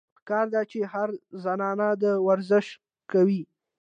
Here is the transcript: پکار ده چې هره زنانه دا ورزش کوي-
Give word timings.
پکار 0.17 0.45
ده 0.53 0.61
چې 0.71 0.79
هره 0.91 1.15
زنانه 1.43 1.87
دا 2.01 2.11
ورزش 2.27 2.67
کوي- 3.11 3.41